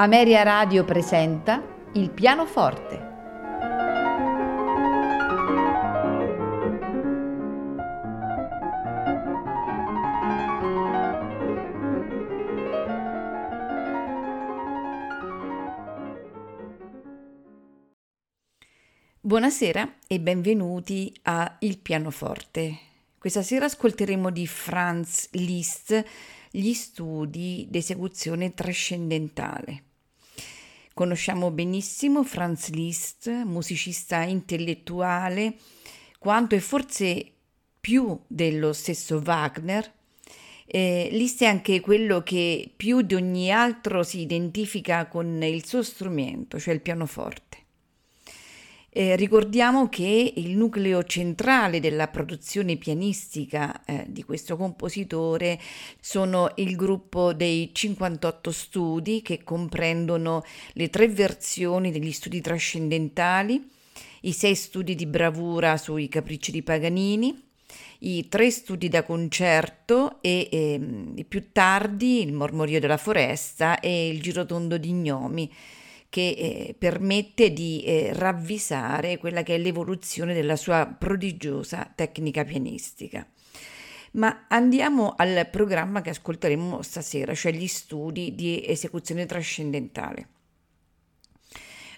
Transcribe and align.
Ameria 0.00 0.44
Radio 0.44 0.84
presenta 0.84 1.60
Il 1.94 2.10
pianoforte. 2.10 3.06
Buonasera 19.20 19.96
e 20.06 20.20
benvenuti 20.20 21.12
a 21.22 21.56
Il 21.58 21.78
pianoforte. 21.78 22.78
Questa 23.18 23.42
sera 23.42 23.64
ascolteremo 23.64 24.30
di 24.30 24.46
Franz 24.46 25.30
Liszt 25.32 26.04
gli 26.52 26.72
studi 26.72 27.66
d'esecuzione 27.68 28.54
trascendentale. 28.54 29.86
Conosciamo 30.98 31.52
benissimo 31.52 32.24
Franz 32.24 32.70
Liszt, 32.70 33.30
musicista 33.44 34.22
intellettuale, 34.22 35.54
quanto 36.18 36.56
e 36.56 36.60
forse 36.60 37.34
più 37.78 38.18
dello 38.26 38.72
stesso 38.72 39.22
Wagner. 39.24 39.92
Eh, 40.66 41.08
Liszt 41.12 41.42
è 41.42 41.46
anche 41.46 41.78
quello 41.78 42.24
che 42.24 42.72
più 42.76 43.02
di 43.02 43.14
ogni 43.14 43.52
altro 43.52 44.02
si 44.02 44.18
identifica 44.18 45.06
con 45.06 45.40
il 45.40 45.64
suo 45.64 45.84
strumento, 45.84 46.58
cioè 46.58 46.74
il 46.74 46.80
pianoforte. 46.80 47.47
Eh, 48.90 49.16
ricordiamo 49.16 49.90
che 49.90 50.32
il 50.36 50.56
nucleo 50.56 51.04
centrale 51.04 51.78
della 51.78 52.08
produzione 52.08 52.76
pianistica 52.76 53.84
eh, 53.84 54.06
di 54.08 54.24
questo 54.24 54.56
compositore 54.56 55.60
sono 56.00 56.52
il 56.56 56.74
gruppo 56.74 57.34
dei 57.34 57.70
58 57.70 58.50
studi 58.50 59.20
che 59.20 59.44
comprendono 59.44 60.42
le 60.72 60.88
tre 60.88 61.06
versioni 61.06 61.92
degli 61.92 62.12
studi 62.12 62.40
trascendentali, 62.40 63.68
i 64.22 64.32
sei 64.32 64.54
studi 64.54 64.94
di 64.94 65.04
bravura 65.04 65.76
sui 65.76 66.08
capricci 66.08 66.50
di 66.50 66.62
Paganini, 66.62 67.46
i 68.00 68.26
tre 68.28 68.50
studi 68.50 68.88
da 68.88 69.02
concerto 69.02 70.22
e 70.22 70.48
eh, 70.50 71.24
più 71.28 71.52
tardi 71.52 72.22
il 72.22 72.32
mormorio 72.32 72.80
della 72.80 72.96
foresta 72.96 73.80
e 73.80 74.08
il 74.08 74.22
girotondo 74.22 74.78
di 74.78 74.92
gnomi 74.92 75.52
che 76.10 76.28
eh, 76.30 76.74
permette 76.78 77.52
di 77.52 77.82
eh, 77.84 78.10
ravvisare 78.14 79.18
quella 79.18 79.42
che 79.42 79.56
è 79.56 79.58
l'evoluzione 79.58 80.34
della 80.34 80.56
sua 80.56 80.86
prodigiosa 80.98 81.92
tecnica 81.94 82.44
pianistica. 82.44 83.26
Ma 84.12 84.46
andiamo 84.48 85.14
al 85.16 85.48
programma 85.50 86.00
che 86.00 86.10
ascolteremo 86.10 86.80
stasera, 86.80 87.34
cioè 87.34 87.52
gli 87.52 87.66
studi 87.66 88.34
di 88.34 88.64
esecuzione 88.66 89.26
trascendentale. 89.26 90.28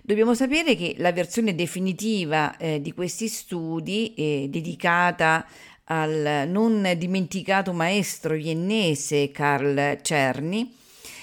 Dobbiamo 0.03 0.35
sapere 0.35 0.75
che 0.75 0.95
la 0.99 1.13
versione 1.13 1.55
definitiva 1.55 2.57
eh, 2.57 2.81
di 2.81 2.93
questi 2.93 3.29
studi, 3.29 4.15
eh, 4.15 4.47
dedicata 4.51 5.47
al 5.85 6.49
non 6.49 6.95
dimenticato 6.97 7.73
maestro 7.73 8.35
viennese 8.35 9.31
Carl 9.31 10.01
Czerny, 10.01 10.79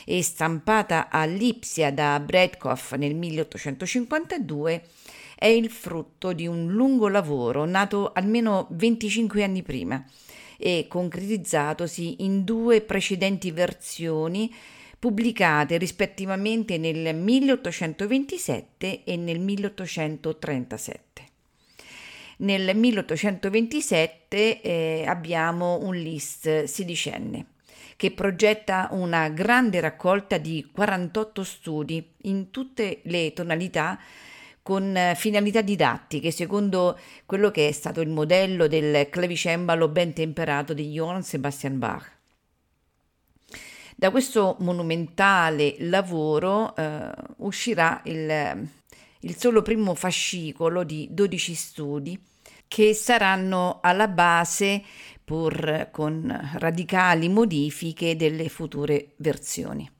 e 0.10 0.24
stampata 0.24 1.10
a 1.10 1.26
Lipsia 1.26 1.92
da 1.92 2.18
Bredkov 2.22 2.94
nel 2.94 3.14
1852, 3.14 4.84
è 5.36 5.48
il 5.48 5.70
frutto 5.70 6.32
di 6.32 6.48
un 6.48 6.72
lungo 6.72 7.10
lavoro 7.10 7.66
nato 7.66 8.14
almeno 8.14 8.68
25 8.70 9.44
anni 9.44 9.64
prima 9.64 10.02
e 10.58 10.86
concretizzatosi 10.88 12.24
in 12.24 12.46
due 12.46 12.80
precedenti 12.80 13.52
versioni 13.52 14.50
pubblicate 14.98 15.78
rispettivamente 15.78 16.78
nel 16.78 17.14
1827 17.14 19.04
e 19.04 19.18
nel 19.18 19.42
1837. 19.42 21.04
Nel 22.38 22.78
1827 22.78 24.62
eh, 24.62 25.04
abbiamo 25.06 25.80
un 25.82 25.96
list 25.96 26.64
sedicenne 26.64 27.56
che 27.98 28.12
progetta 28.12 28.88
una 28.92 29.28
grande 29.30 29.82
raccolta 29.82 30.38
di 30.38 30.70
48 30.72 31.44
studi 31.44 32.14
in 32.22 32.52
tutte 32.52 33.02
le 33.04 33.34
tonalità 33.34 34.00
con 34.62 35.14
finalità 35.16 35.62
didattiche, 35.62 36.30
secondo 36.30 37.00
quello 37.26 37.52
che 37.52 37.70
è 37.70 37.72
stato 37.72 38.02
il 38.02 38.10
modello 38.10 38.68
del 38.68 39.10
clavicembalo 39.10 39.88
ben 39.88 40.14
temperato 40.14 40.74
di 40.74 40.92
Johann 40.92 41.22
Sebastian 41.22 41.80
Bach. 41.80 42.16
Da 43.96 44.12
questo 44.12 44.58
monumentale 44.60 45.76
lavoro 45.80 46.76
eh, 46.76 47.10
uscirà 47.38 48.02
il, 48.04 48.70
il 49.22 49.36
solo 49.38 49.64
primo 49.64 49.96
fascicolo 49.96 50.84
di 50.84 51.08
12 51.10 51.54
studi 51.56 52.22
che 52.68 52.94
saranno 52.94 53.80
alla 53.82 54.08
base 54.08 54.84
pur 55.28 55.90
con 55.92 56.54
radicali 56.54 57.28
modifiche 57.28 58.16
delle 58.16 58.48
future 58.48 59.10
versioni. 59.18 59.92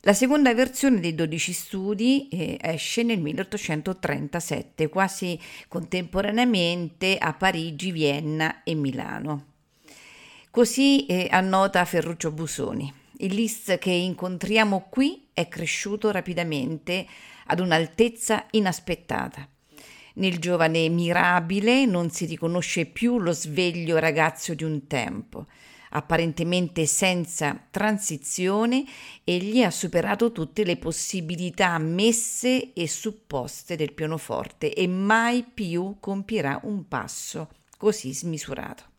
La 0.00 0.14
seconda 0.14 0.54
versione 0.54 1.00
dei 1.00 1.14
12 1.14 1.52
studi 1.52 2.28
eh, 2.30 2.56
esce 2.58 3.02
nel 3.02 3.20
1837, 3.20 4.88
quasi 4.88 5.38
contemporaneamente 5.68 7.18
a 7.18 7.34
Parigi, 7.34 7.92
Vienna 7.92 8.62
e 8.62 8.74
Milano. 8.74 9.48
Così 10.50 11.04
eh, 11.04 11.28
annota 11.30 11.84
Ferruccio 11.84 12.30
Busoni. 12.30 12.90
Il 13.18 13.34
list 13.34 13.76
che 13.76 13.90
incontriamo 13.90 14.86
qui 14.88 15.28
è 15.34 15.46
cresciuto 15.46 16.10
rapidamente 16.10 17.06
ad 17.48 17.60
un'altezza 17.60 18.46
inaspettata. 18.52 19.46
Nel 20.14 20.38
giovane 20.38 20.88
mirabile 20.88 21.86
non 21.86 22.10
si 22.10 22.26
riconosce 22.26 22.86
più 22.86 23.18
lo 23.18 23.32
sveglio 23.32 23.98
ragazzo 23.98 24.54
di 24.54 24.64
un 24.64 24.86
tempo. 24.86 25.46
Apparentemente 25.94 26.86
senza 26.86 27.66
transizione, 27.70 28.84
egli 29.24 29.62
ha 29.62 29.70
superato 29.70 30.32
tutte 30.32 30.64
le 30.64 30.78
possibilità 30.78 31.68
ammesse 31.70 32.72
e 32.72 32.88
supposte 32.88 33.76
del 33.76 33.92
pianoforte 33.92 34.72
e 34.72 34.86
mai 34.86 35.42
più 35.42 35.96
compierà 36.00 36.60
un 36.64 36.88
passo 36.88 37.50
così 37.76 38.14
smisurato. 38.14 38.90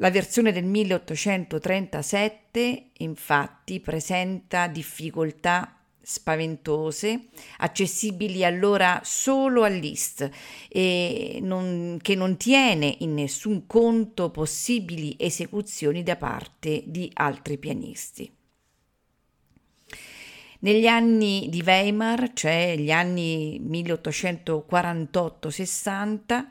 La 0.00 0.10
versione 0.10 0.52
del 0.52 0.64
1837 0.64 2.90
infatti 2.98 3.80
presenta 3.80 4.68
difficoltà 4.68 5.77
spaventose, 6.10 7.26
accessibili 7.58 8.42
allora 8.42 9.02
solo 9.04 9.64
all'IST 9.64 10.30
che 10.70 11.38
non 11.42 12.36
tiene 12.38 12.96
in 13.00 13.12
nessun 13.12 13.66
conto 13.66 14.30
possibili 14.30 15.16
esecuzioni 15.18 16.02
da 16.02 16.16
parte 16.16 16.82
di 16.86 17.10
altri 17.12 17.58
pianisti. 17.58 18.34
Negli 20.60 20.86
anni 20.86 21.48
di 21.50 21.62
Weimar, 21.62 22.32
cioè 22.32 22.74
gli 22.78 22.90
anni 22.90 23.60
1848-60, 23.60 26.46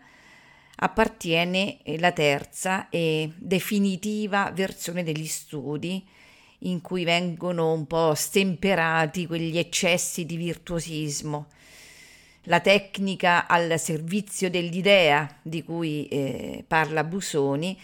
appartiene 0.76 1.80
la 1.98 2.12
terza 2.12 2.90
e 2.90 3.32
definitiva 3.36 4.52
versione 4.54 5.02
degli 5.02 5.26
studi 5.26 6.08
in 6.60 6.82
cui 6.82 7.04
vengono 7.04 7.72
un 7.74 7.86
po' 7.86 8.14
stemperati 8.16 9.28
quegli 9.28 9.58
eccessi 9.58 10.26
di 10.26 10.38
virtuosismo, 10.38 11.48
la 12.44 12.60
tecnica 12.60 13.48
al 13.48 13.80
servizio 13.80 14.50
dell'idea 14.50 15.40
di 15.42 15.64
cui 15.64 16.08
eh, 16.08 16.64
parla 16.66 17.04
Busoni 17.04 17.78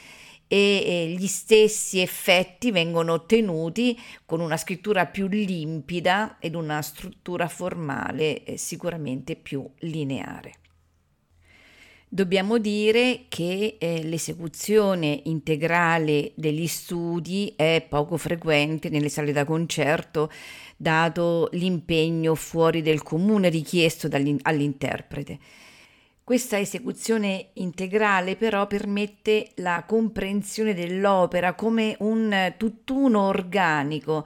e 0.48 1.16
gli 1.18 1.28
stessi 1.28 2.00
effetti 2.00 2.72
vengono 2.72 3.14
ottenuti 3.14 4.00
con 4.26 4.40
una 4.40 4.58
scrittura 4.58 5.08
più 5.08 5.28
limpida 5.28 6.38
ed 6.40 6.54
una 6.54 6.82
struttura 6.82 7.48
formale 7.48 8.44
eh, 8.44 8.58
sicuramente 8.58 9.36
più 9.36 9.68
lineare. 9.80 10.63
Dobbiamo 12.14 12.60
dire 12.60 13.26
che 13.28 13.78
eh, 13.80 14.04
l'esecuzione 14.04 15.22
integrale 15.24 16.32
degli 16.36 16.68
studi 16.68 17.52
è 17.56 17.84
poco 17.90 18.18
frequente 18.18 18.90
nelle 18.90 19.10
sale 19.10 19.32
da 19.32 19.46
concerto, 19.46 20.30
dato 20.78 21.50
l'impegno 21.54 22.36
fuori 22.36 22.84
del 22.84 23.02
comune 23.02 23.50
richiesto 23.50 24.08
all'interprete. 24.44 25.40
Questa 26.24 26.60
esecuzione 26.60 27.48
integrale 27.54 28.36
però 28.36 28.68
permette 28.68 29.50
la 29.56 29.84
comprensione 29.88 30.76
dell'opera 30.76 31.56
come 31.56 31.96
un 32.02 32.54
tutt'uno 32.58 33.22
organico, 33.22 34.24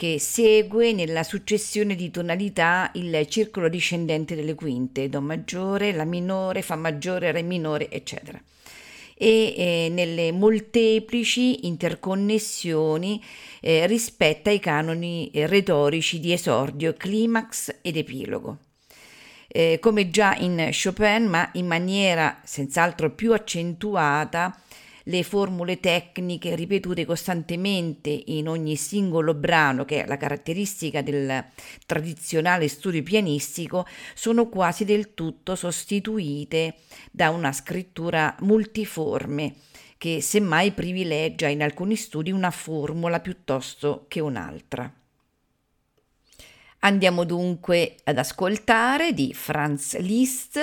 che 0.00 0.18
segue 0.18 0.94
nella 0.94 1.22
successione 1.22 1.94
di 1.94 2.10
tonalità 2.10 2.90
il 2.94 3.26
circolo 3.28 3.68
discendente 3.68 4.34
delle 4.34 4.54
quinte, 4.54 5.10
Do 5.10 5.20
maggiore, 5.20 5.92
La 5.92 6.06
minore, 6.06 6.62
Fa 6.62 6.74
maggiore, 6.74 7.32
Re 7.32 7.42
minore, 7.42 7.90
eccetera. 7.90 8.40
e 9.14 9.54
eh, 9.54 9.88
nelle 9.90 10.32
molteplici 10.32 11.66
interconnessioni 11.66 13.22
eh, 13.60 13.86
rispetto 13.86 14.48
ai 14.48 14.58
canoni 14.58 15.30
eh, 15.32 15.46
retorici 15.46 16.18
di 16.18 16.32
esordio, 16.32 16.94
climax 16.94 17.80
ed 17.82 17.98
epilogo. 17.98 18.56
Eh, 19.48 19.76
come 19.82 20.08
già 20.08 20.34
in 20.36 20.70
Chopin, 20.72 21.26
ma 21.26 21.46
in 21.52 21.66
maniera 21.66 22.40
senz'altro 22.42 23.10
più 23.10 23.34
accentuata, 23.34 24.58
le 25.04 25.22
formule 25.22 25.80
tecniche 25.80 26.54
ripetute 26.54 27.04
costantemente 27.04 28.10
in 28.26 28.48
ogni 28.48 28.76
singolo 28.76 29.34
brano, 29.34 29.84
che 29.84 30.02
è 30.02 30.06
la 30.06 30.16
caratteristica 30.16 31.02
del 31.02 31.44
tradizionale 31.86 32.68
studio 32.68 33.02
pianistico, 33.02 33.86
sono 34.14 34.48
quasi 34.48 34.84
del 34.84 35.14
tutto 35.14 35.54
sostituite 35.54 36.74
da 37.10 37.30
una 37.30 37.52
scrittura 37.52 38.34
multiforme 38.40 39.54
che 39.98 40.22
semmai 40.22 40.72
privilegia 40.72 41.48
in 41.48 41.62
alcuni 41.62 41.94
studi 41.94 42.30
una 42.30 42.50
formula 42.50 43.20
piuttosto 43.20 44.06
che 44.08 44.20
un'altra. 44.20 44.90
Andiamo 46.82 47.24
dunque 47.24 47.96
ad 48.04 48.16
ascoltare 48.16 49.12
di 49.12 49.34
Franz 49.34 49.98
Liszt 49.98 50.58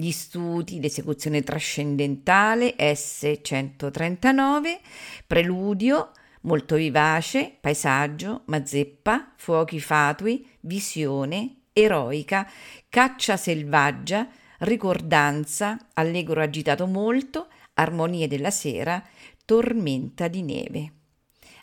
gli 0.00 0.12
studi 0.12 0.80
d'esecuzione 0.80 1.42
trascendentale 1.42 2.74
S139, 2.76 4.78
preludio 5.26 6.12
molto 6.42 6.76
vivace, 6.76 7.54
paesaggio, 7.60 8.44
mazeppa, 8.46 9.34
fuochi 9.36 9.78
fatui, 9.78 10.48
visione, 10.60 11.56
eroica, 11.74 12.50
caccia 12.88 13.36
selvaggia, 13.36 14.26
ricordanza, 14.60 15.76
allegro 15.92 16.40
agitato 16.40 16.86
molto, 16.86 17.48
armonie 17.74 18.26
della 18.26 18.50
sera, 18.50 19.04
tormenta 19.44 20.28
di 20.28 20.42
neve. 20.42 20.92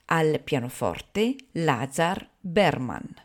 Al 0.05 0.41
pianoforte 0.43 1.35
Lazar 1.53 2.29
Berman. 2.39 3.15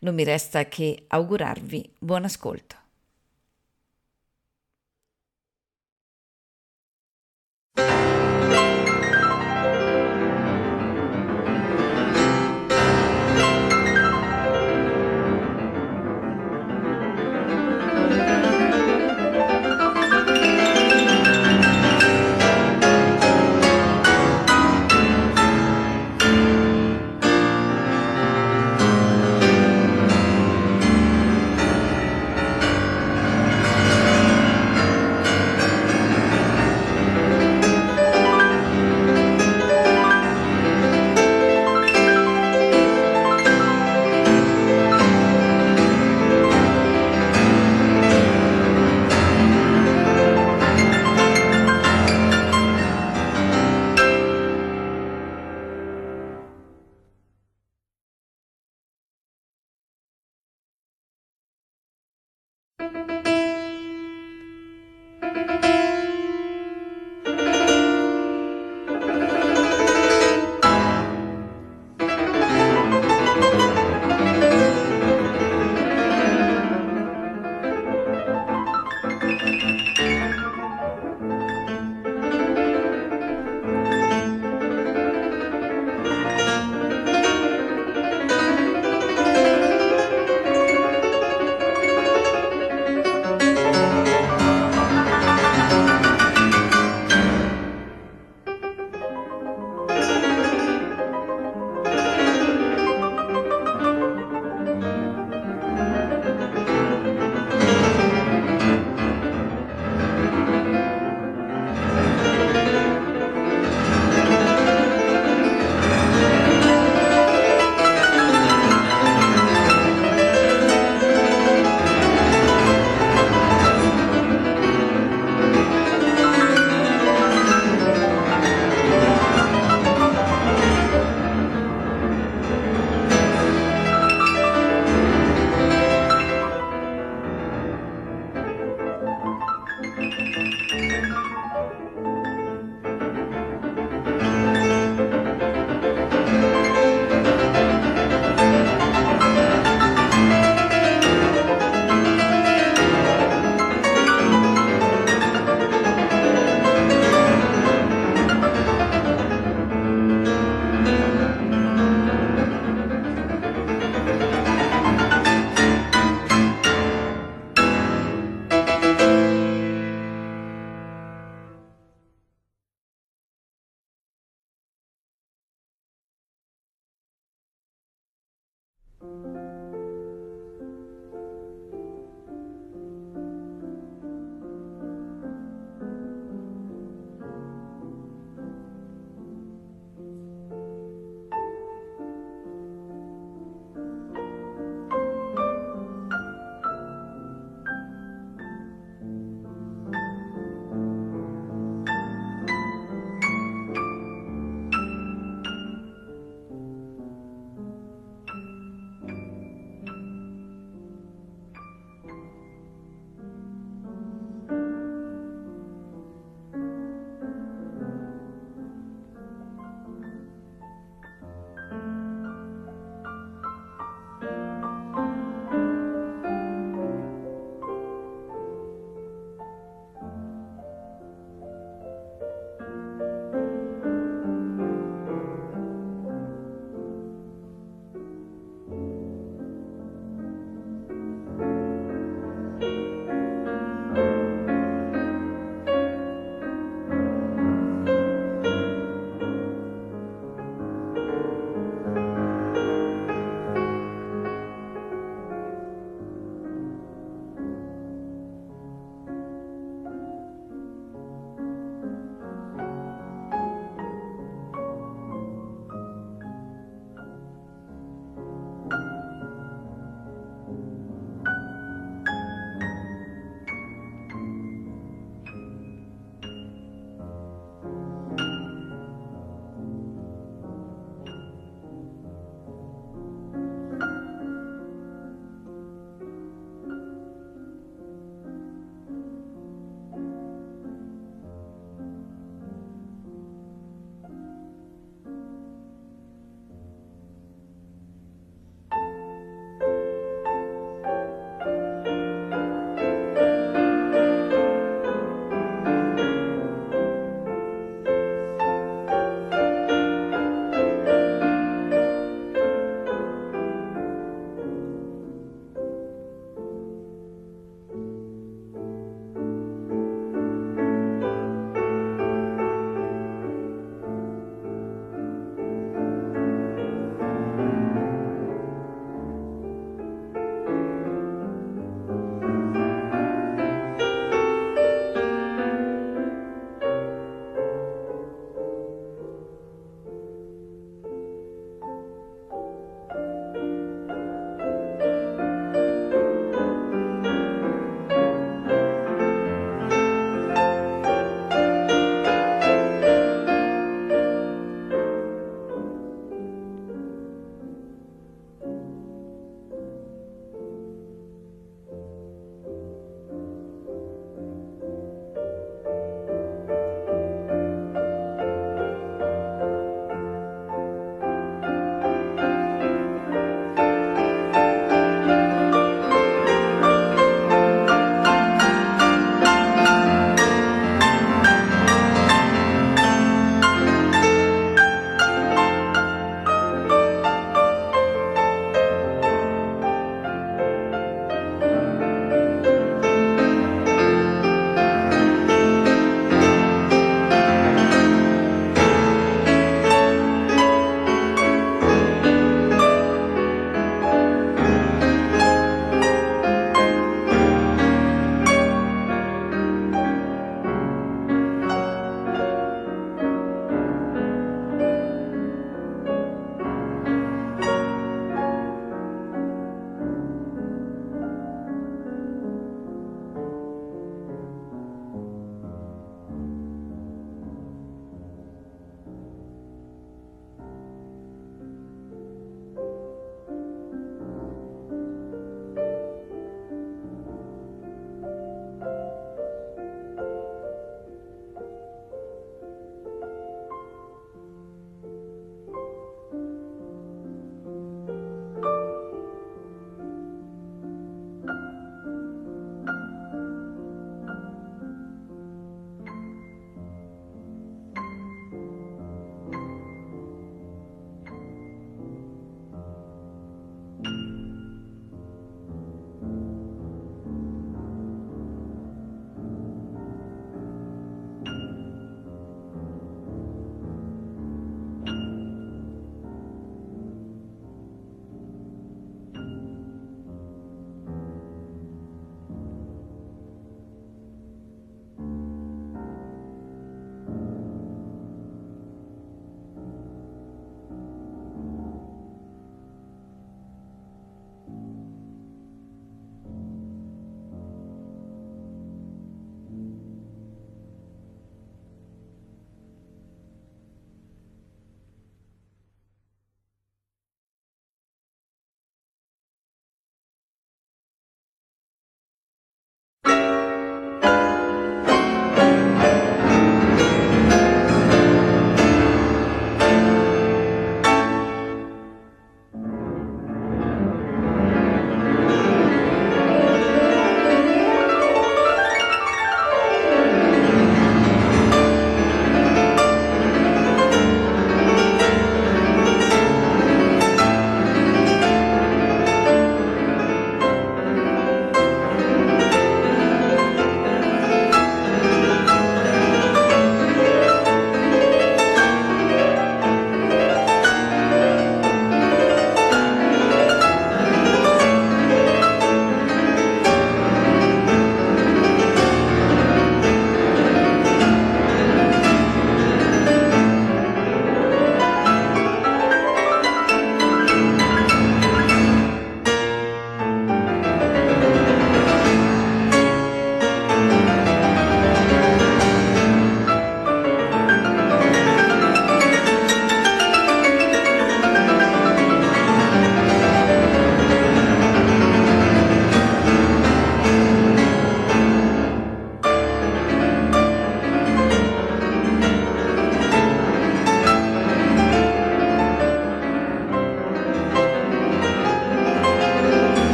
Non 0.00 0.14
mi 0.14 0.22
resta 0.22 0.66
che 0.66 1.04
augurarvi 1.08 1.94
buon 1.98 2.24
ascolto. 2.24 2.81